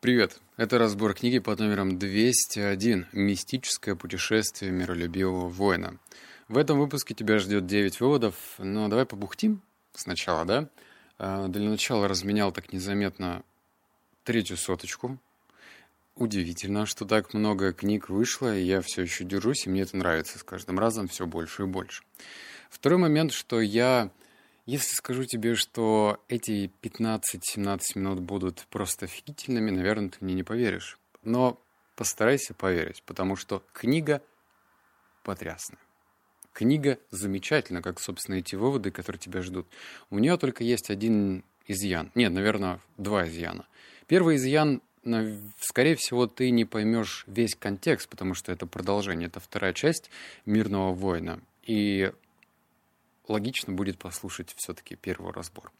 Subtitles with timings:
[0.00, 0.40] Привет!
[0.56, 5.98] Это разбор книги под номером 201 «Мистическое путешествие миролюбивого воина».
[6.48, 9.60] В этом выпуске тебя ждет 9 выводов, но давай побухтим
[9.92, 10.70] сначала, да?
[11.18, 13.42] А, для начала разменял так незаметно
[14.24, 15.18] третью соточку.
[16.14, 20.38] Удивительно, что так много книг вышло, и я все еще держусь, и мне это нравится
[20.38, 22.04] с каждым разом все больше и больше.
[22.70, 24.10] Второй момент, что я
[24.70, 30.98] если скажу тебе, что эти 15-17 минут будут просто офигительными, наверное, ты мне не поверишь.
[31.24, 31.60] Но
[31.96, 34.22] постарайся поверить, потому что книга
[35.24, 35.80] потрясная.
[36.52, 39.66] Книга замечательна, как, собственно, эти выводы, которые тебя ждут.
[40.08, 42.12] У нее только есть один изъян.
[42.14, 43.66] Нет, наверное, два изъяна.
[44.06, 44.82] Первый изъян
[45.60, 50.10] скорее всего, ты не поймешь весь контекст, потому что это продолжение, это вторая часть
[50.44, 51.40] «Мирного воина».
[51.62, 52.12] И
[53.30, 55.72] логично будет послушать все-таки первый разбор.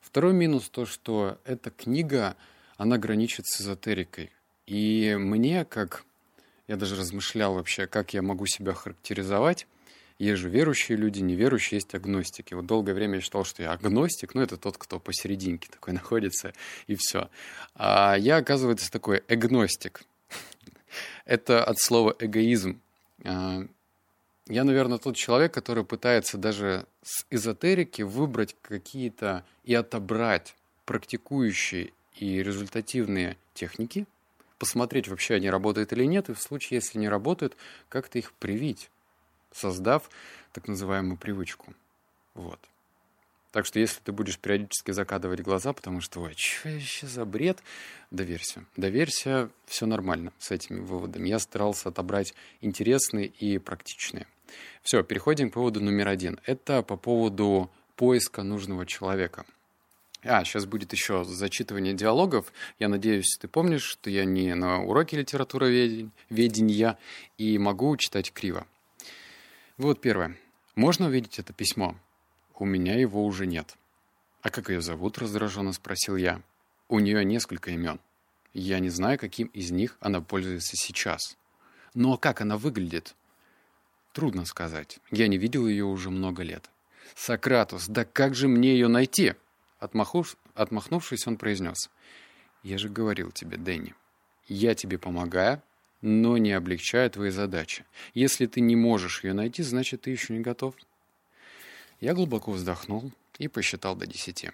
[0.00, 2.36] Второй минус то, что эта книга,
[2.76, 4.30] она граничит с эзотерикой.
[4.66, 6.04] И мне, как
[6.68, 9.66] я даже размышлял вообще, как я могу себя характеризовать,
[10.20, 12.52] есть же верующие люди, неверующие, есть агностики.
[12.52, 16.52] Вот долгое время я считал, что я агностик, ну, это тот, кто посерединке такой находится,
[16.86, 17.30] и все.
[17.74, 20.02] А я, оказывается, такой эгностик.
[21.24, 22.80] Это от слова эгоизм.
[24.50, 30.56] Я, наверное, тот человек, который пытается даже с эзотерики выбрать какие-то и отобрать
[30.86, 34.06] практикующие и результативные техники,
[34.58, 37.56] посмотреть, вообще они работают или нет, и в случае, если не работают,
[37.88, 38.90] как-то их привить,
[39.52, 40.10] создав
[40.52, 41.72] так называемую привычку.
[42.34, 42.58] Вот.
[43.52, 47.62] Так что если ты будешь периодически закадывать глаза, потому что, ой, что еще за бред,
[48.10, 48.64] доверься.
[48.76, 51.28] Доверься, все нормально с этими выводами.
[51.28, 54.26] Я старался отобрать интересные и практичные.
[54.82, 56.40] Все, переходим к поводу номер один.
[56.46, 59.44] Это по поводу поиска нужного человека.
[60.22, 62.52] А, сейчас будет еще зачитывание диалогов.
[62.78, 66.98] Я надеюсь, ты помнишь, что я не на уроке литературоведения
[67.38, 68.66] и могу читать криво.
[69.78, 70.36] Вот первое.
[70.74, 71.96] Можно увидеть это письмо?
[72.54, 73.76] У меня его уже нет.
[74.42, 75.18] А как ее зовут?
[75.18, 76.42] раздраженно спросил я.
[76.88, 77.98] У нее несколько имен.
[78.52, 81.38] Я не знаю, каким из них она пользуется сейчас.
[81.94, 83.14] Ну а как она выглядит?
[84.12, 84.98] Трудно сказать.
[85.10, 86.68] Я не видел ее уже много лет.
[87.14, 89.34] «Сократус, да как же мне ее найти?»
[89.78, 90.36] Отмахув...
[90.54, 91.90] Отмахнувшись, он произнес.
[92.62, 93.94] «Я же говорил тебе, Дэнни,
[94.46, 95.62] я тебе помогаю,
[96.02, 97.84] но не облегчаю твои задачи.
[98.14, 100.74] Если ты не можешь ее найти, значит, ты еще не готов».
[102.00, 104.50] Я глубоко вздохнул и посчитал до десяти.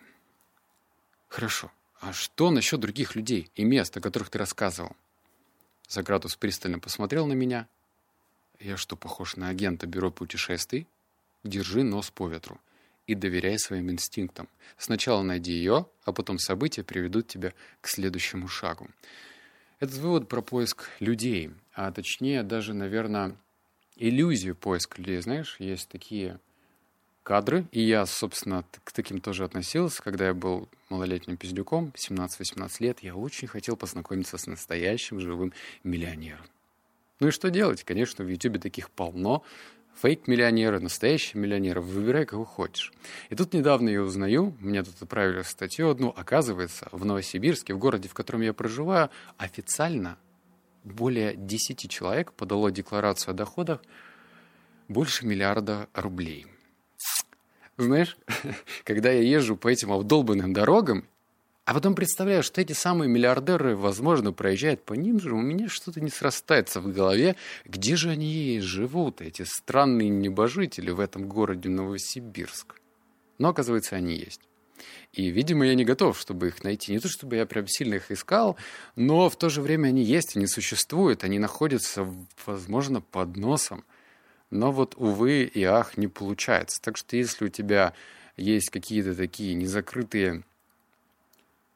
[1.28, 1.70] «Хорошо.
[2.00, 4.94] А что насчет других людей и мест, о которых ты рассказывал?»
[5.88, 7.68] Сократус пристально посмотрел на меня
[8.60, 10.86] я что, похож на агента бюро путешествий?
[11.44, 12.60] Держи нос по ветру
[13.06, 14.48] и доверяй своим инстинктам.
[14.76, 18.88] Сначала найди ее, а потом события приведут тебя к следующему шагу.
[19.78, 23.36] Этот вывод про поиск людей, а точнее даже, наверное,
[23.96, 25.20] иллюзию поиска людей.
[25.20, 26.40] Знаешь, есть такие
[27.22, 33.00] кадры, и я, собственно, к таким тоже относился, когда я был малолетним пиздюком, 17-18 лет,
[33.00, 35.52] я очень хотел познакомиться с настоящим живым
[35.82, 36.46] миллионером.
[37.20, 37.84] Ну и что делать?
[37.84, 39.42] Конечно, в Ютубе таких полно.
[40.02, 41.80] Фейк-миллионеры, настоящие миллионеры.
[41.80, 42.92] Выбирай, кого хочешь.
[43.30, 48.08] И тут недавно я узнаю, мне тут отправили статью одну, оказывается, в Новосибирске, в городе,
[48.08, 50.18] в котором я проживаю, официально
[50.84, 53.80] более 10 человек подало декларацию о доходах
[54.88, 56.46] больше миллиарда рублей.
[57.78, 58.16] Знаешь,
[58.84, 61.08] когда я езжу по этим обдолбанным дорогам,
[61.66, 66.00] а потом представляю, что эти самые миллиардеры, возможно, проезжают по ним же, у меня что-то
[66.00, 67.34] не срастается в голове.
[67.64, 72.80] Где же они живут, эти странные небожители в этом городе Новосибирск?
[73.38, 74.42] Но, оказывается, они есть.
[75.12, 76.92] И, видимо, я не готов, чтобы их найти.
[76.92, 78.56] Не то, чтобы я прям сильно их искал,
[78.94, 82.06] но в то же время они есть, они существуют, они находятся,
[82.46, 83.84] возможно, под носом.
[84.50, 86.80] Но вот, увы и ах, не получается.
[86.80, 87.92] Так что если у тебя
[88.36, 90.44] есть какие-то такие незакрытые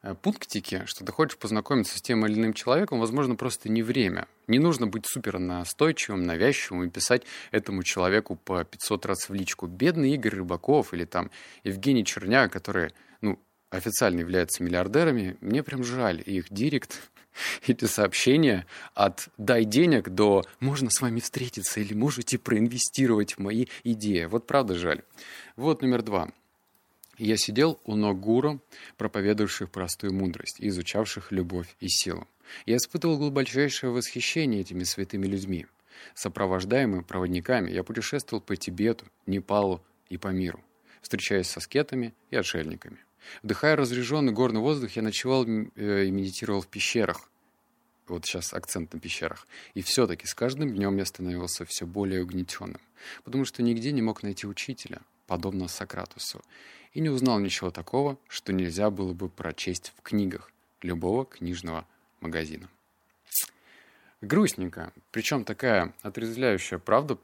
[0.03, 4.27] Э, пунктики, что ты хочешь познакомиться с тем или иным человеком, возможно, просто не время.
[4.47, 9.67] Не нужно быть супер настойчивым, навязчивым и писать этому человеку по 500 раз в личку.
[9.67, 11.29] Бедный Игорь Рыбаков или там
[11.63, 13.39] Евгений Черняк, которые, ну,
[13.69, 17.11] официально являются миллиардерами, мне прям жаль их директ,
[17.67, 18.65] эти сообщения
[18.95, 24.25] от «дай денег» до «можно с вами встретиться» или «можете проинвестировать в мои идеи».
[24.25, 25.03] Вот правда жаль.
[25.55, 26.31] Вот номер два.
[27.23, 28.59] Я сидел у ног гуру,
[28.97, 32.27] проповедующих простую мудрость и изучавших любовь и силу.
[32.65, 35.67] Я испытывал глубочайшее восхищение этими святыми людьми.
[36.15, 40.63] Сопровождаемый проводниками, я путешествовал по Тибету, Непалу и по миру,
[41.03, 42.97] встречаясь со скетами и отшельниками.
[43.43, 47.29] Вдыхая разряженный горный воздух, я ночевал э, и медитировал в пещерах,
[48.07, 49.45] Вот сейчас акцент на пещерах.
[49.75, 52.81] И все-таки с каждым днем я становился все более угнетенным,
[53.23, 55.01] потому что нигде не мог найти учителя,
[55.31, 56.41] подобно Сократусу,
[56.91, 60.51] и не узнал ничего такого, что нельзя было бы прочесть в книгах
[60.81, 61.87] любого книжного
[62.19, 62.67] магазина.
[64.19, 67.17] Грустненько, причем такая отрезвляющая правда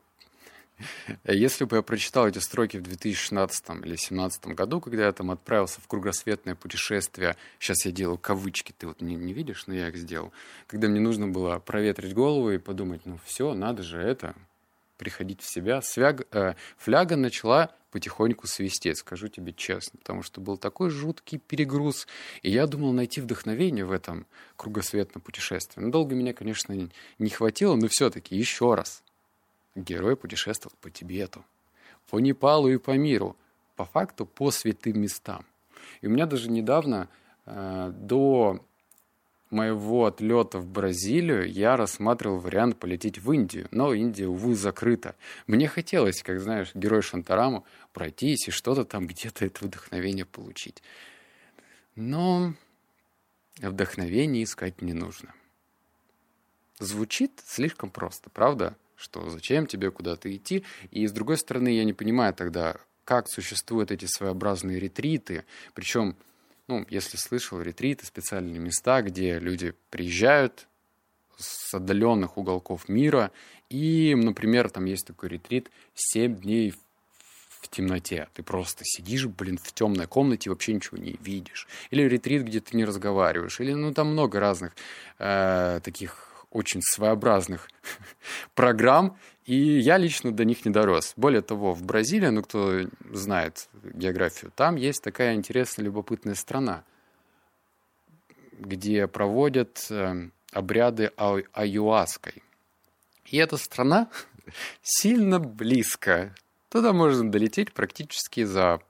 [1.25, 5.81] если бы я прочитал эти строки в 2016 или 2017 году, когда я там отправился
[5.81, 9.98] в кругосветное путешествие, сейчас я делаю кавычки, ты вот не, не видишь, но я их
[9.98, 10.31] сделал,
[10.65, 14.33] когда мне нужно было проветрить голову и подумать, ну все, надо же это,
[14.97, 20.57] приходить в себя, Свяг, э, фляга начала потихоньку свистеть, скажу тебе честно, потому что был
[20.57, 22.07] такой жуткий перегруз,
[22.41, 25.81] и я думал найти вдохновение в этом кругосветном путешествии.
[25.81, 26.75] Но долго меня, конечно,
[27.19, 29.03] не хватило, но все-таки еще раз–
[29.77, 31.45] Герой путешествовал по Тибету,
[32.09, 33.38] по Непалу и по миру,
[33.75, 35.45] по факту по святым местам.
[36.01, 37.09] И у меня даже недавно,
[37.45, 38.59] э, до
[39.49, 45.15] моего отлета в Бразилию, я рассматривал вариант полететь в Индию, но Индия, увы, закрыта.
[45.47, 50.81] Мне хотелось, как знаешь, герой Шантараму, пройтись и что-то там где-то это вдохновение получить.
[51.95, 52.53] Но
[53.57, 55.33] вдохновение искать не нужно.
[56.79, 58.75] Звучит слишком просто, правда?
[58.97, 60.65] что зачем тебе куда-то идти.
[60.91, 65.45] И с другой стороны, я не понимаю тогда, как существуют эти своеобразные ретриты.
[65.73, 66.17] Причем,
[66.67, 70.67] ну, если слышал, ретриты, специальные места, где люди приезжают
[71.37, 73.31] с отдаленных уголков мира,
[73.69, 76.73] и, например, там есть такой ретрит «7 дней
[77.61, 78.27] в темноте.
[78.33, 81.67] Ты просто сидишь, блин, в темной комнате и вообще ничего не видишь.
[81.89, 83.59] Или ретрит, где ты не разговариваешь.
[83.59, 84.73] Или, ну, там много разных
[85.19, 87.69] э, таких очень своеобразных
[88.56, 91.13] программ, и я лично до них не дорос.
[91.15, 92.81] Более того, в Бразилии, ну кто
[93.12, 96.83] знает географию, там есть такая интересная, любопытная страна,
[98.51, 102.44] где проводят э, обряды аю аюаской.
[103.25, 104.09] И эта страна
[104.81, 106.36] сильно близко.
[106.69, 108.81] Туда можно долететь практически за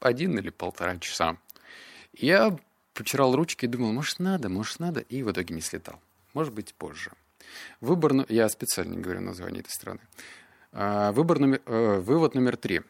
[0.00, 1.38] один или полтора часа.
[2.12, 2.56] Я
[2.94, 6.00] потирал ручки и думал, может надо, может надо, и в итоге не слетал.
[6.36, 7.12] Может быть, позже.
[7.80, 10.00] Выбор, я специально не говорю название этой страны.
[10.70, 12.82] А, выбор номер, э, вывод номер три.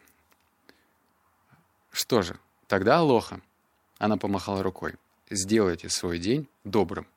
[1.89, 3.39] Что же, тогда алоха.
[3.99, 4.95] Она помахала рукой.
[5.29, 7.07] Сделайте свой день добрым.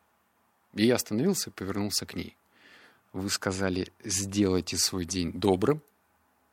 [0.75, 2.37] И я остановился и повернулся к ней.
[3.13, 5.83] Вы сказали, сделайте свой день добрым?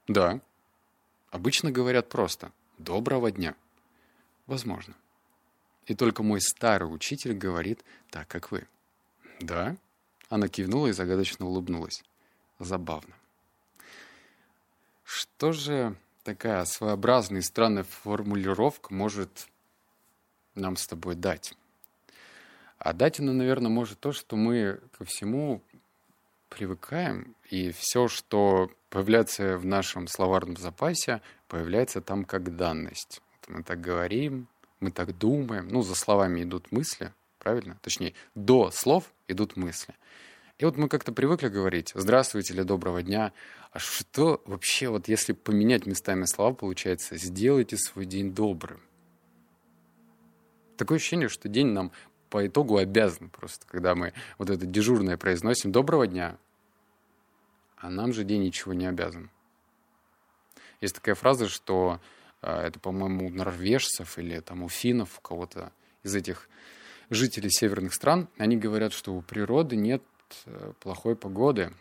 [0.07, 0.41] Да.
[1.29, 3.53] Обычно говорят просто «доброго дня».
[4.47, 4.95] Возможно.
[5.85, 8.67] И только мой старый учитель говорит так, как вы.
[9.39, 9.75] «Да?»
[10.29, 12.03] Она кивнула и загадочно улыбнулась.
[12.59, 13.13] Забавно.
[15.03, 19.47] Что же такая своеобразная и странная формулировка может
[20.55, 21.53] нам с тобой дать?
[22.77, 25.61] А дать она, наверное, может то, что мы ко всему
[26.49, 33.21] привыкаем, и все, что появляется в нашем словарном запасе, появляется там как данность.
[33.47, 34.47] Мы так говорим,
[34.79, 37.77] мы так думаем, ну, за словами идут мысли, правильно?
[37.81, 39.95] Точнее, до слов идут мысли.
[40.57, 43.31] И вот мы как-то привыкли говорить «здравствуйте» или «доброго дня».
[43.71, 48.81] А что вообще, вот если поменять местами слова, получается «сделайте свой день добрым».
[50.77, 51.91] Такое ощущение, что день нам
[52.29, 56.37] по итогу обязан просто, когда мы вот это дежурное произносим «доброго дня»,
[57.77, 59.29] а нам же день ничего не обязан.
[60.81, 61.99] Есть такая фраза, что
[62.41, 65.71] э, это, по-моему, у норвежцев или там у финнов, у кого-то
[66.03, 66.49] из этих
[67.09, 70.03] жителей северных стран, они говорят, что у природы нет
[70.45, 71.71] э, плохой погоды.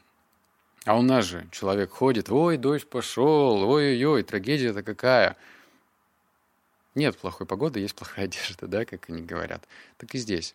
[0.84, 5.36] А у нас же человек ходит, ой, дождь пошел, ой-ой-ой, трагедия-то какая.
[6.94, 9.66] Нет плохой погоды, есть плохая одежда, да, как они говорят.
[9.98, 10.54] Так и здесь.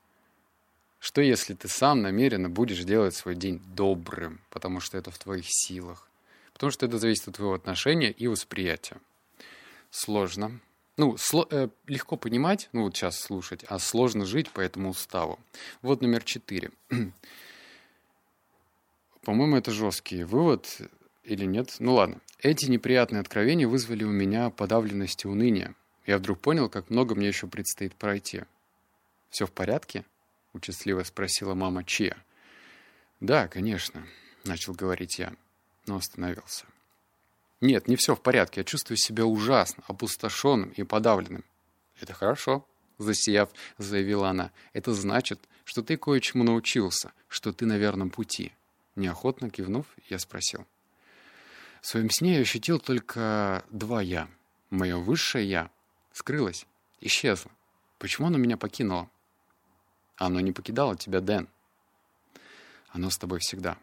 [1.00, 5.46] Что если ты сам намеренно будешь делать свой день добрым, потому что это в твоих
[5.48, 6.08] силах?
[6.54, 8.98] Потому что это зависит от твоего отношения и восприятия.
[9.90, 10.60] Сложно,
[11.02, 15.40] ну, сло, э, легко понимать, ну вот сейчас слушать, а сложно жить по этому уставу.
[15.82, 16.70] Вот номер четыре.
[19.24, 20.80] По-моему, это жесткий вывод
[21.24, 21.78] или нет?
[21.80, 22.22] Ну ладно.
[22.38, 25.74] Эти неприятные откровения вызвали у меня подавленность и уныние.
[26.06, 28.44] Я вдруг понял, как много мне еще предстоит пройти.
[29.32, 30.06] «Все в порядке?»—
[30.54, 32.16] участливо спросила мама Чия.
[33.20, 34.06] «Да, конечно»,—
[34.44, 35.34] начал говорить я,
[35.88, 36.66] но остановился.
[37.62, 38.62] Нет, не все в порядке.
[38.62, 41.46] Я чувствую себя ужасно, опустошенным и подавленным.
[42.00, 44.52] Это хорошо, засияв, заявила она.
[44.74, 48.52] Это значит, что ты кое-чему научился, что ты на верном пути.
[48.96, 50.66] Неохотно кивнув, я спросил.
[51.82, 54.28] В своем сне я ощутил только два «я».
[54.70, 55.72] Мое высшее «я»
[56.14, 56.66] скрылось,
[57.00, 57.52] исчезло.
[57.98, 59.10] Почему оно меня покинуло?
[60.16, 61.48] Оно не покидало тебя, Дэн.
[62.90, 63.78] Оно с тобой всегда.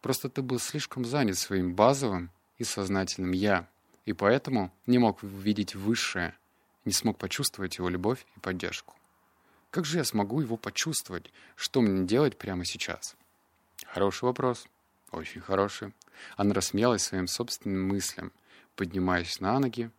[0.00, 2.30] Просто ты был слишком занят своим базовым
[2.62, 3.68] и сознательным «я»,
[4.06, 6.34] и поэтому не мог увидеть высшее,
[6.84, 8.94] не смог почувствовать его любовь и поддержку.
[9.70, 11.32] Как же я смогу его почувствовать?
[11.56, 13.16] Что мне делать прямо сейчас?
[13.86, 14.66] Хороший вопрос.
[15.10, 15.92] Очень хороший.
[16.36, 18.32] Она рассмеялась своим собственным мыслям,
[18.76, 19.90] поднимаясь на ноги,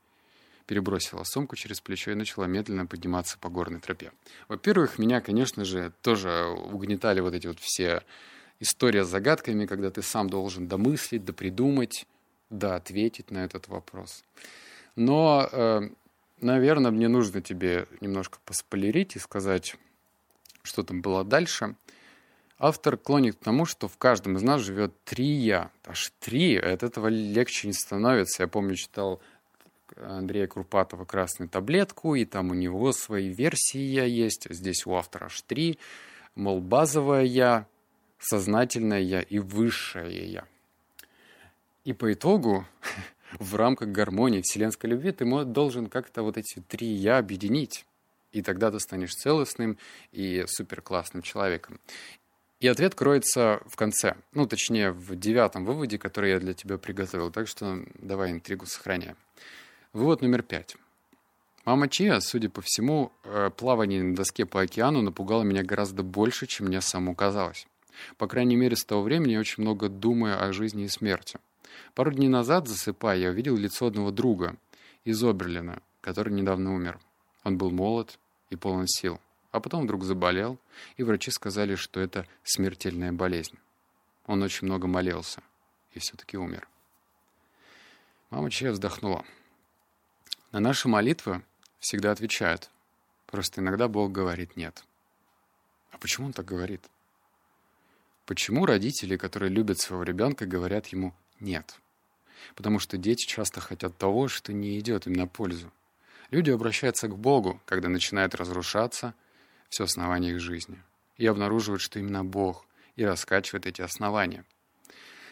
[0.66, 4.12] перебросила сумку через плечо и начала медленно подниматься по горной тропе.
[4.48, 8.04] Во-первых, меня, конечно же, тоже угнетали вот эти вот все
[8.60, 12.06] истории с загадками, когда ты сам должен домыслить, допридумать,
[12.50, 14.24] да, ответить на этот вопрос.
[14.96, 15.82] Но, э,
[16.42, 19.76] наверное, мне нужно тебе немножко поспойлерить и сказать,
[20.62, 21.76] что там было дальше.
[22.60, 25.72] Автор клонит к тому, что в каждом из нас живет три «я».
[25.86, 28.44] Аж три, от этого легче не становится.
[28.44, 29.22] Я помню, читал
[29.98, 34.48] Андрея Крупатова «Красную таблетку», и там у него свои версии «я» есть.
[34.50, 35.80] Здесь у автора аж три.
[36.36, 37.68] Мол, базовое «я»,
[38.20, 40.46] сознательное «я» и высшее «я».
[41.84, 42.66] И по итогу,
[43.40, 47.86] в рамках гармонии вселенской любви, ты должен как-то вот эти три «я» объединить.
[48.32, 49.78] И тогда ты станешь целостным
[50.12, 51.80] и суперклассным человеком.
[52.60, 54.16] И ответ кроется в конце.
[54.32, 57.30] Ну, точнее, в девятом выводе, который я для тебя приготовил.
[57.30, 59.18] Так что давай интригу сохраняем.
[59.92, 60.78] Вывод номер пять.
[61.66, 66.48] Мама Чия, судя по всему, э, плавание на доске по океану напугало меня гораздо больше,
[66.48, 67.68] чем мне самому казалось.
[68.18, 71.40] По крайней мере, с того времени я очень много думаю о жизни и смерти.
[71.94, 74.56] Пару дней назад, засыпая, я увидел лицо одного друга
[75.04, 77.00] из Оберлина, который недавно умер.
[77.44, 79.20] Он был молод и полон сил,
[79.52, 80.58] а потом вдруг заболел,
[80.98, 83.58] и врачи сказали, что это смертельная болезнь.
[84.26, 85.42] Он очень много молился
[85.94, 86.68] и все-таки умер.
[88.30, 89.26] Мама Чия вздохнула.
[90.52, 91.44] На наши молитвы
[91.80, 92.70] всегда отвечают.
[93.28, 94.84] Просто иногда Бог говорит «нет».
[95.92, 96.84] А почему Он так говорит?
[98.26, 101.80] Почему родители, которые любят своего ребенка, говорят ему «нет»?
[102.56, 105.72] Потому что дети часто хотят того, что не идет им на пользу.
[106.30, 109.14] Люди обращаются к Богу, когда начинает разрушаться
[109.70, 110.82] все основание их жизни.
[111.18, 114.46] И обнаруживают, что именно Бог и раскачивает эти основания.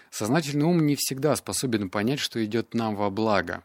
[0.10, 3.64] Сознательный ум не всегда способен понять, что идет нам во благо,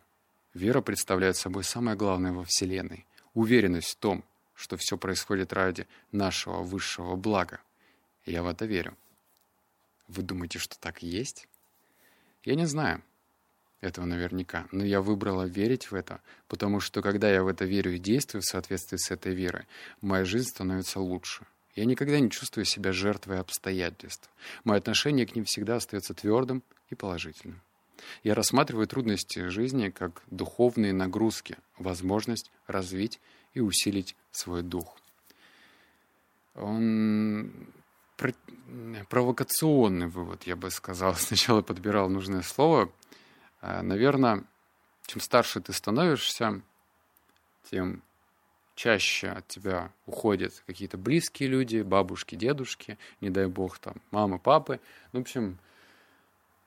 [0.56, 3.04] Вера представляет собой самое главное во Вселенной.
[3.34, 4.24] Уверенность в том,
[4.54, 7.60] что все происходит ради нашего высшего блага.
[8.24, 8.96] Я в это верю.
[10.08, 11.46] Вы думаете, что так и есть?
[12.46, 13.02] Я не знаю
[13.80, 17.92] этого наверняка, но я выбрала верить в это, потому что когда я в это верю
[17.92, 19.66] и действую в соответствии с этой верой,
[20.00, 21.44] моя жизнь становится лучше.
[21.74, 24.30] Я никогда не чувствую себя жертвой обстоятельств.
[24.62, 27.60] Мое отношение к ним всегда остается твердым и положительным.
[28.22, 33.20] Я рассматриваю трудности жизни как духовные нагрузки, возможность развить
[33.54, 34.96] и усилить свой дух.
[36.54, 37.50] Он
[39.08, 41.14] провокационный вывод, я бы сказал.
[41.16, 42.90] Сначала подбирал нужное слово.
[43.60, 44.44] А, Наверное,
[45.06, 46.60] чем старше ты становишься,
[47.70, 48.02] тем
[48.74, 54.80] чаще от тебя уходят какие-то близкие люди, бабушки, дедушки, не дай бог, там, мамы, папы.
[55.12, 55.58] Ну, в общем,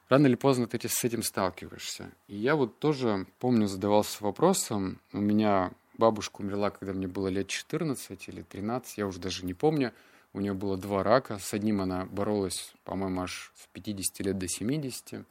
[0.10, 2.12] рано или поздно ты с этим сталкиваешься.
[2.28, 7.48] И я вот тоже, помню, задавался вопросом, у меня бабушка умерла, когда мне было лет
[7.48, 9.94] 14 или 13, я уже даже не помню,
[10.34, 14.48] у нее было два рака, с одним она боролась, по-моему, аж с 50 лет до
[14.48, 15.26] 70,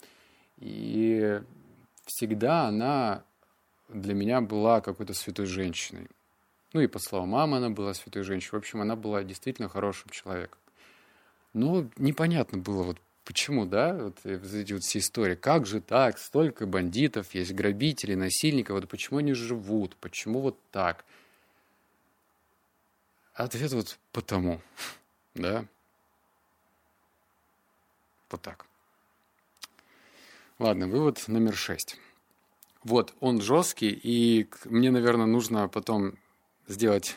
[0.58, 1.40] и
[2.04, 3.24] всегда она
[3.88, 6.08] для меня была какой-то святой женщиной.
[6.72, 8.52] Ну и по словам мамы она была святой женщиной.
[8.52, 10.58] В общем, она была действительно хорошим человеком.
[11.54, 16.16] Но непонятно было, вот Почему, да, вот э, эти вот все истории, как же так,
[16.16, 21.04] столько бандитов есть, грабителей, насильников, вот почему они живут, почему вот так?
[23.38, 24.60] Ответ вот потому,
[25.34, 25.64] да,
[28.32, 28.66] вот так.
[30.58, 31.96] Ладно, вывод номер шесть.
[32.82, 36.18] Вот, он жесткий, и мне, наверное, нужно потом
[36.66, 37.16] сделать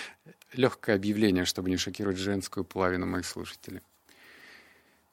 [0.54, 3.82] легкое объявление, чтобы не шокировать женскую половину моих слушателей.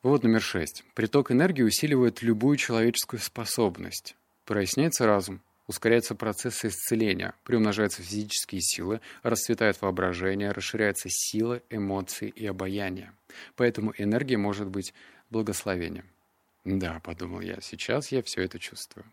[0.03, 0.85] Вывод номер шесть.
[0.93, 4.15] Приток энергии усиливает любую человеческую способность.
[4.45, 13.13] Проясняется разум, ускоряются процессы исцеления, приумножаются физические силы, расцветает воображение, расширяется сила, эмоции и обаяние.
[13.55, 14.93] Поэтому энергия может быть
[15.29, 16.05] благословением.
[16.63, 19.05] Да, подумал я, сейчас я все это чувствую.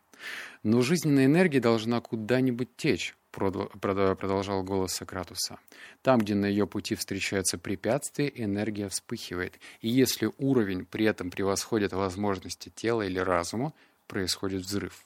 [0.62, 5.58] Но жизненная энергия должна куда-нибудь течь, продолжал голос Сократуса.
[6.02, 9.58] Там, где на ее пути встречаются препятствия, энергия вспыхивает.
[9.80, 13.72] И если уровень при этом превосходит возможности тела или разума,
[14.06, 15.04] происходит взрыв.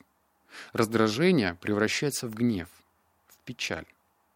[0.72, 2.68] Раздражение превращается в гнев,
[3.28, 3.86] в печаль,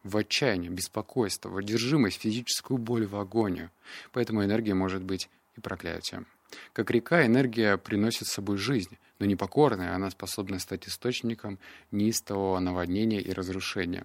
[0.03, 3.71] в отчаяние, беспокойство, в одержимость, физическую боль, в агонию.
[4.13, 6.25] Поэтому энергия может быть и и проклятие.
[6.73, 11.59] Как река, энергия приносит с собой жизнь, но непокорная, она способна стать источником
[11.93, 14.05] неистового наводнения и разрушения.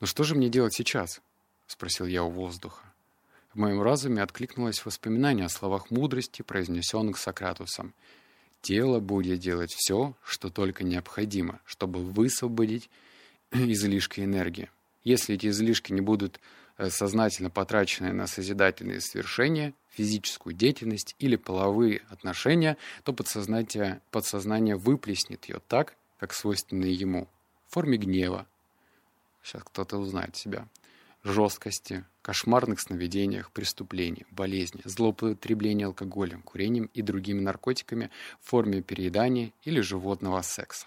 [0.00, 1.20] «Но что же мне делать сейчас?»—
[1.66, 2.84] спросил я у воздуха.
[3.52, 7.94] В моем разуме откликнулось воспоминание о словах мудрости, произнесенных Сократусом.
[8.60, 12.90] «Тело будет делать все, что только необходимо, чтобы высвободить
[13.52, 14.70] излишки энергии.
[15.04, 16.40] Если эти излишки не будут
[16.76, 25.46] э, сознательно потрачены на созидательные свершения, физическую деятельность или половые отношения, то подсознание, подсознание выплеснет
[25.46, 27.28] ее так, как свойственно ему,
[27.66, 28.46] в форме гнева.
[29.42, 30.68] Сейчас кто-то узнает себя.
[31.24, 38.10] Жесткости, кошмарных сновидениях, преступлений, болезни, злоупотребления алкоголем, курением и другими наркотиками
[38.40, 40.86] в форме переедания или животного секса.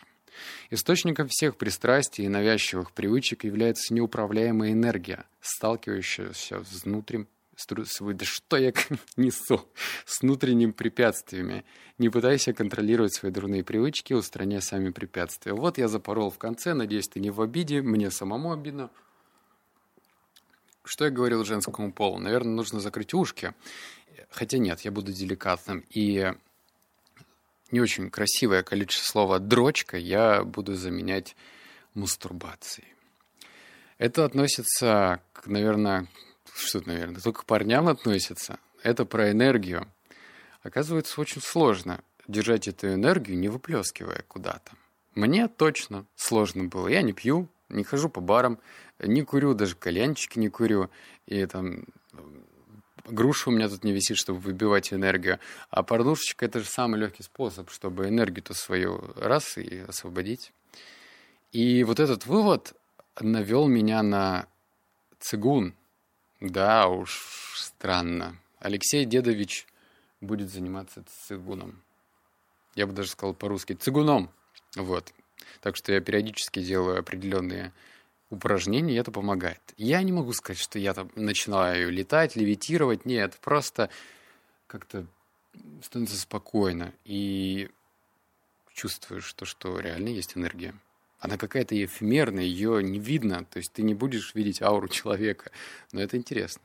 [0.70, 7.28] Источником всех пристрастий и навязчивых привычек является неуправляемая энергия, сталкивающаяся с внутренним
[7.70, 8.74] да что я
[9.18, 9.62] несу,
[10.06, 11.64] с внутренними препятствиями.
[11.98, 15.54] Не пытайся контролировать свои дурные привычки, устраняя сами препятствия.
[15.54, 18.90] Вот я запорол в конце, надеюсь, ты не в обиде, мне самому обидно.
[20.84, 22.18] Что я говорил женскому полу?
[22.20, 23.54] Наверное, нужно закрыть ушки.
[24.30, 25.86] Хотя нет, я буду деликатным.
[25.90, 26.34] И
[27.72, 31.36] не очень красивое количество слова «дрочка» я буду заменять
[31.94, 32.88] мастурбацией.
[33.98, 36.08] Это относится, к, наверное,
[36.54, 38.60] что наверное, только к парням относится.
[38.84, 39.88] Это про энергию.
[40.64, 44.72] Оказывается, очень сложно держать эту энергию, не выплескивая куда-то.
[45.16, 46.88] Мне точно сложно было.
[46.88, 48.60] Я не пью, не хожу по барам,
[49.02, 50.90] не курю, даже кальянчики не курю.
[51.26, 51.86] И там
[53.06, 55.40] груша у меня тут не висит, чтобы выбивать энергию.
[55.70, 60.54] А порнушечка— это же самый легкий способ, чтобы энергию-то свою раз и освободить.
[61.52, 62.74] И вот этот вывод
[63.20, 64.48] навел меня на
[65.20, 65.74] цигун.
[66.40, 68.38] Да уж, странно.
[68.60, 69.68] Алексей Дедович
[70.22, 71.82] будет заниматься цигуном.
[72.76, 74.32] Я бы даже сказал по-русски цигуном.
[74.76, 75.14] Вот.
[75.62, 77.74] Так что я периодически делаю определенные
[78.32, 79.62] упражнений, это помогает.
[79.78, 83.06] Я не могу сказать, что я там начинаю летать, левитировать.
[83.06, 83.90] Нет, просто
[84.68, 85.06] как-то
[85.84, 87.70] становится спокойно и
[88.74, 90.74] чувствуешь, что, что реально есть энергия.
[91.20, 95.52] Она какая-то эфемерная, ее не видно, то есть ты не будешь видеть ауру человека,
[95.92, 96.64] но это интересно.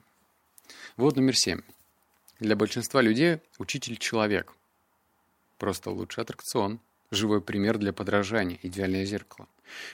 [0.96, 1.60] Вот номер семь.
[2.40, 4.54] Для большинства людей учитель– человек.
[5.58, 9.48] Просто лучший аттракцион, живой пример для подражания, идеальное зеркало.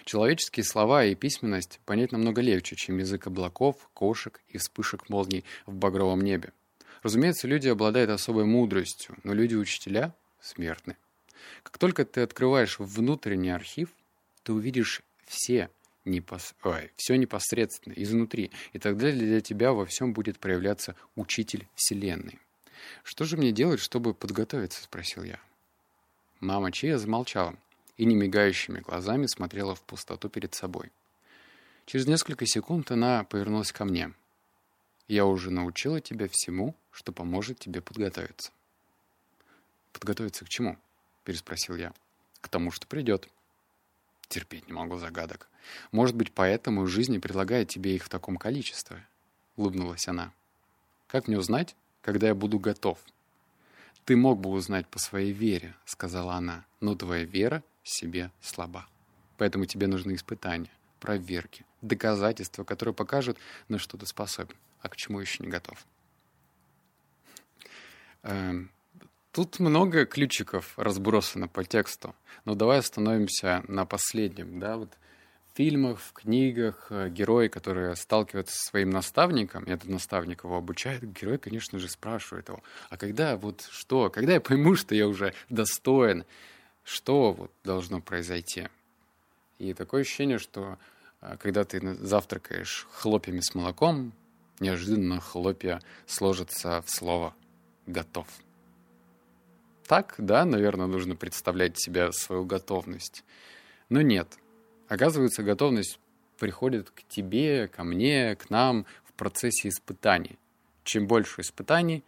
[0.05, 5.75] Человеческие слова и письменность понять намного легче, чем язык облаков, кошек и вспышек молний в
[5.75, 6.53] багровом небе.
[7.03, 10.97] Разумеется, люди обладают особой мудростью, но люди-учителя смертны.
[11.63, 13.91] Как только ты открываешь внутренний архив,
[14.43, 15.71] ты увидишь все
[16.05, 16.55] непос...
[16.63, 22.39] Ой, все непосредственно, изнутри, и тогда для тебя во всем будет проявляться учитель Вселенной.
[23.05, 25.39] «Что же мне делать, чтобы подготовиться?»– спросил я.
[26.43, 27.55] Мама Чия замолчала
[27.97, 30.91] и немигающими глазами смотрела в пустоту перед собой.
[31.87, 34.13] Через несколько секунд она повернулась ко мне.
[35.07, 38.51] «Я уже научила тебя всему, что поможет тебе подготовиться».
[39.93, 40.77] «Подготовиться к чему?»—
[41.25, 41.93] переспросил я.
[42.41, 43.29] «К тому, что придет».
[44.27, 45.49] Терпеть не могу загадок.
[45.93, 49.07] Может быть, поэтому жизнь предлагает тебе их в таком количестве?»—
[49.57, 50.33] улыбнулась она.
[51.07, 52.99] «Как мне узнать, когда я буду готов?»
[54.05, 58.87] «Ты мог бы узнать по своей вере»,— сказала она, «но твоя вера себе слаба.
[59.39, 63.39] Поэтому тебе нужны испытания, проверки, доказательства, которые покажут,
[63.69, 65.85] на что ты способен, а к чему еще не готов.
[68.23, 68.71] Эм,
[69.33, 74.61] тут много ключиков разбросано по тексту, но давай остановимся на последнем.
[74.61, 74.77] Да?
[74.77, 75.12] Вот в
[75.55, 81.11] фильмах, в книгах э, герои, которые сталкиваются со своим наставником, и этот наставник его обучает,
[81.13, 85.35] герой, конечно же, спрашивает его, а когда вот что, когда я пойму, что я уже
[85.49, 86.25] достоин,
[86.85, 88.69] что вот должно произойти.
[89.59, 90.79] И такое ощущение, что
[91.21, 94.13] а, когда ты завтракаешь хлопьями с молоком,
[94.59, 97.35] неожиданно хлопья сложатся в слово
[97.87, 98.27] «готов».
[99.87, 103.25] Так, да, наверное, нужно представлять себе свою готовность.
[103.89, 104.39] Но нет.
[104.93, 105.99] Оказывается, готовность
[106.39, 110.39] приходит к тебе, ко мне, к нам в процессе испытаний.
[110.85, 112.03] Чем больше испытаний,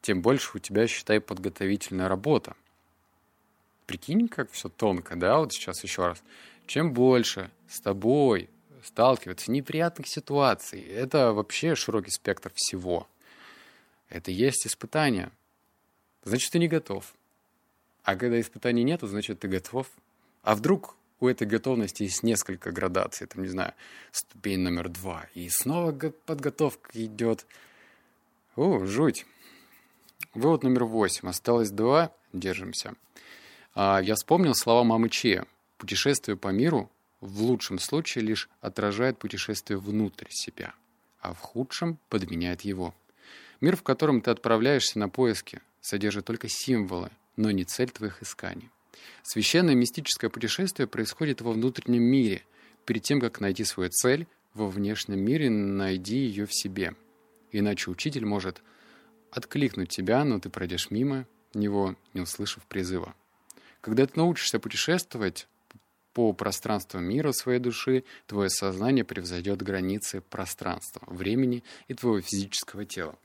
[0.00, 2.54] тем больше у тебя, считай, подготовительная работа–
[3.86, 6.22] Прикинь, как все тонко, да, вот сейчас еще раз.
[6.66, 8.50] Чем больше с тобой
[8.82, 13.08] сталкиваться неприятных ситуаций, это вообще широкий спектр всего.
[14.08, 15.30] Это есть испытание.
[16.24, 17.14] Значит, ты не готов.
[18.02, 19.86] А когда испытаний нет, значит, ты готов.
[20.42, 23.74] А вдруг у этой готовности есть несколько градаций, там, не знаю,
[24.12, 27.46] ступень номер два, и снова подготовка идет.
[28.56, 29.26] О, жуть.
[30.34, 31.28] Вывод номер восемь.
[31.28, 32.12] Осталось два.
[32.32, 32.94] Держимся.
[33.74, 35.44] А, я вспомнил слова мамы Че.
[35.78, 40.74] Путешествие по миру в лучшем случае лишь отражает путешествие внутрь себя,
[41.20, 42.94] а в худшем подменяет его.
[43.60, 48.70] Мир, в котором ты отправляешься на поиски, содержит только символы, но не цель твоих исканий.
[49.22, 52.42] Священное мистическое путешествие происходит во внутреннем мире.
[52.84, 56.94] Перед тем, как найти свою цель, во внешнем мире найди ее в себе.
[57.52, 58.62] Иначе учитель может
[59.30, 63.14] откликнуть тебя, но ты пройдешь мимо него, не услышав призыва.
[63.80, 65.48] Когда ты научишься путешествовать
[66.12, 73.18] по пространству мира своей души, твое сознание превзойдет границы пространства, времени и твоего физического тела.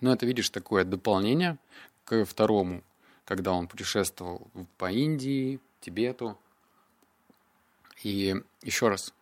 [0.00, 1.58] Но это, видишь, такое дополнение
[2.04, 2.82] к второму,
[3.24, 6.38] когда он путешествовал по Индии, Тибету.
[8.02, 9.12] И еще раз,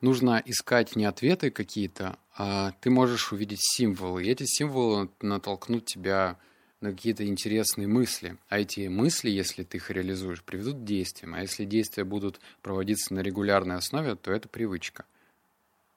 [0.00, 4.24] нужно искать не ответы какие-то, а ты можешь увидеть символы.
[4.24, 6.38] И эти символы натолкнут тебя
[6.80, 8.38] на какие-то интересные мысли.
[8.48, 11.34] А эти мысли, если ты их реализуешь, приведут к действиям.
[11.34, 15.04] А если действия будут проводиться на регулярной основе, то это привычка.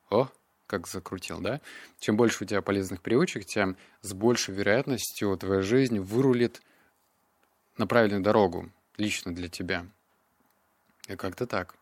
[0.09, 0.29] О,
[0.67, 1.61] как закрутил, да?
[1.99, 6.61] Чем больше у тебя полезных привычек, тем с большей вероятностью твоя жизнь вырулит
[7.77, 9.85] на правильную дорогу, лично для тебя.
[11.07, 11.75] И как-то так.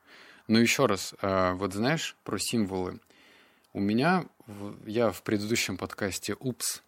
[0.48, 3.00] Но еще раз, а, вот знаешь про символы.
[3.74, 4.26] У меня,
[4.86, 6.82] я в предыдущем подкасте «Упс»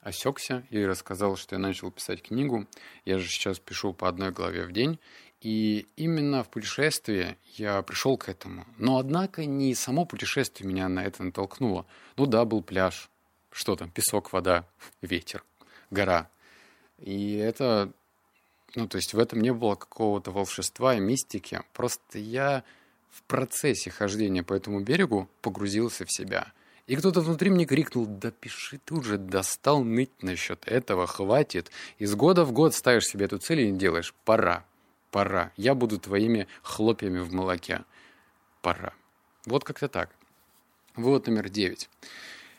[0.00, 2.66] осекся и рассказал, что я начал писать книгу.
[3.04, 4.98] Я же сейчас пишу по одной главе в день.
[5.40, 8.64] И именно в путешествии я пришел к этому.
[8.78, 11.86] Но, однако, не само путешествие меня на это натолкнуло.
[12.16, 13.10] Ну да, был пляж.
[13.50, 13.90] Что там?
[13.90, 14.66] Песок, вода,
[15.02, 15.44] ветер,
[15.90, 16.28] гора.
[16.98, 17.92] И это...
[18.74, 21.60] Ну, то есть в этом не было какого-то волшебства и мистики.
[21.72, 22.64] Просто я
[23.10, 26.52] в процессе хождения по этому берегу погрузился в себя.
[26.86, 31.70] И кто-то внутри мне крикнул, да пиши ты уже, достал ныть насчет этого, хватит.
[31.98, 34.14] Из года в год ставишь себе эту цель и не делаешь.
[34.24, 34.64] Пора,
[35.10, 35.52] пора.
[35.56, 37.84] Я буду твоими хлопьями в молоке.
[38.62, 38.94] Пора.
[39.46, 40.10] Вот как-то так.
[40.96, 41.88] Вывод номер девять.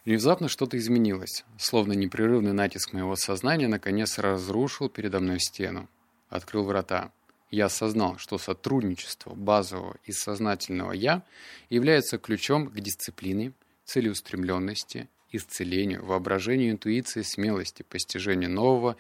[0.06, 5.88] Внезапно что-то изменилось, словно непрерывный натиск моего сознания наконец разрушил передо мной стену,
[6.36, 7.12] открыл врата
[7.54, 11.22] я осознал, что сотрудничество базового и сознательного «я»
[11.70, 13.54] является ключом к дисциплине,
[13.86, 18.98] целеустремленности, исцелению, воображению, интуиции, смелости, постижению нового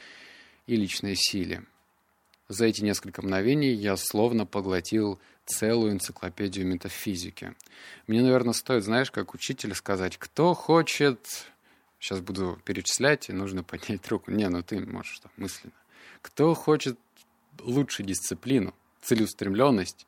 [0.67, 1.63] и личной силе.
[2.47, 7.55] За эти несколько мгновений я словно поглотил целую энциклопедию метафизики.
[8.05, 11.47] Мне, наверное, стоит, знаешь, как учитель сказать, кто хочет...
[11.99, 14.29] Сейчас буду перечислять, и нужно поднять руку.
[14.29, 15.73] Не, ну ты можешь там мысленно.
[16.21, 16.99] Кто хочет
[17.61, 20.05] лучше дисциплину, целеустремленность,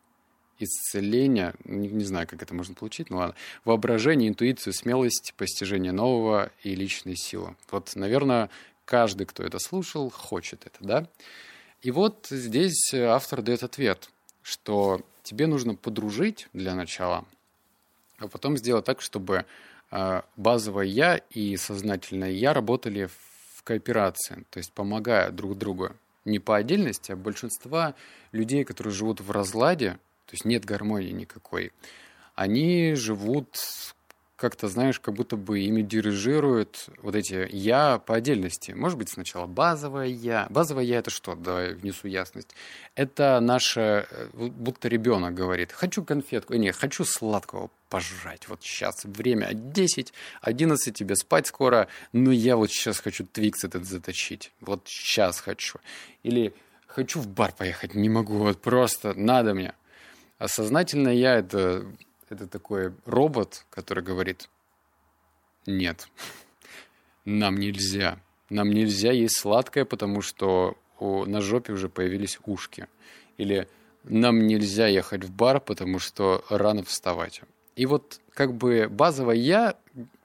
[0.60, 6.52] исцеление, не, не знаю, как это можно получить, но ладно, воображение, интуицию, смелость, постижение нового
[6.64, 7.56] и личной силы.
[7.72, 8.50] Вот, наверное,
[8.86, 11.08] каждый, кто это слушал, хочет это, да?
[11.82, 14.10] И вот здесь автор дает ответ,
[14.42, 17.26] что тебе нужно подружить для начала,
[18.18, 19.46] а потом сделать так, чтобы
[19.92, 23.10] э, базовое «я» и сознательное «я» работали
[23.56, 25.92] в кооперации, то есть помогая друг другу
[26.26, 27.96] не по отдельности, а большинства
[28.32, 29.92] людей, которые живут в разладе,
[30.26, 31.72] то есть нет гармонии никакой,
[32.34, 33.56] они живут
[34.36, 38.72] как-то, знаешь, как будто бы ими дирижируют вот эти «я» по отдельности.
[38.72, 40.48] Может быть, сначала базовое «я».
[40.50, 41.36] Базовое «я»— это что?
[41.36, 42.50] Давай внесу ясность.
[42.96, 48.50] Это наше, э, будто ребенок говорит, хочу конфетку, э, нет, хочу сладкого пожрать.
[48.50, 53.86] Вот сейчас время 10, 11, тебе спать скоро, но я вот сейчас хочу твикс этот
[53.86, 54.52] заточить.
[54.60, 55.80] Вот сейчас хочу.
[56.24, 56.54] Или
[56.88, 59.74] хочу в бар поехать, не могу, вот просто надо мне.
[60.40, 61.86] А сознательно я это
[62.30, 64.50] это такой робот, который говорит,
[65.66, 66.08] нет,
[67.26, 68.20] нам нельзя.
[68.50, 72.88] Нам нельзя есть сладкое, потому что у, на жопе уже появились ушки.
[73.38, 73.68] Или
[74.04, 77.42] нам нельзя ехать в бар, потому что рано вставать.
[77.76, 79.76] И вот как бы базовое «я»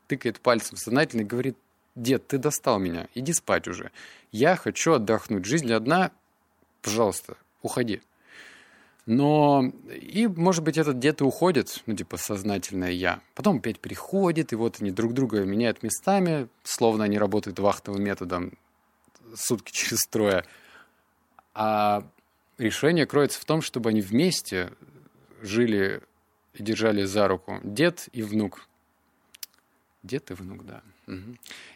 [0.06, 1.56] тыкает пальцем сознательно и говорит,
[1.94, 3.90] дед, ты достал меня, иди спать уже.
[4.32, 6.12] Я хочу отдохнуть, жизнь одна,
[6.82, 8.02] пожалуйста, уходи.
[9.12, 13.20] Но и, может быть, этот где-то уходит, ну, типа, сознательное «я».
[13.34, 18.52] Потом опять приходит, и вот они друг друга меняют местами, словно они работают вахтовым методом
[19.34, 20.44] сутки через трое.
[21.54, 22.04] А
[22.56, 24.70] решение кроется в том, чтобы они вместе
[25.42, 26.02] жили
[26.54, 28.68] и держали за руку дед и внук.
[30.04, 30.82] Дед и внук, да.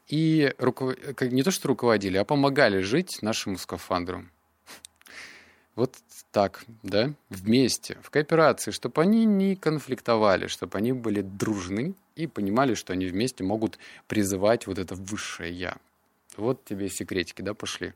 [0.06, 0.94] И руков...
[1.20, 4.24] не то, что руководили, а помогали жить нашему скафандру.
[5.74, 5.96] Вот
[6.34, 12.74] так, да, вместе, в кооперации, чтобы они не конфликтовали, чтобы они были дружны и понимали,
[12.74, 15.76] что они вместе могут призывать вот это высшее «я».
[16.36, 17.92] Вот тебе секретики, да, пошли.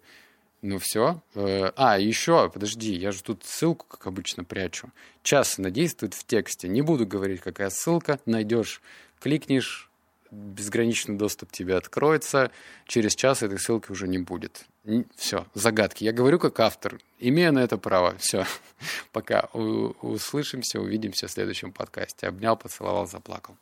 [0.63, 1.21] Ну все.
[1.35, 4.91] Э, а, еще, подожди, я же тут ссылку, как обычно, прячу.
[5.25, 6.69] Часто действует в тексте.
[6.69, 8.21] Не буду говорить, какая ссылка.
[8.25, 8.81] Найдешь,
[9.19, 9.88] кликнешь,
[10.31, 12.51] безграничный доступ тебе откроется.
[12.87, 14.67] Через час этой ссылки уже не будет.
[15.17, 16.05] Все, загадки.
[16.05, 18.17] Я говорю как автор, имея на это право.
[18.19, 18.47] Все,
[19.13, 19.49] пока.
[19.53, 22.29] Услышимся, увидимся в следующем подкасте.
[22.29, 23.57] Обнял, поцеловал, заплакал.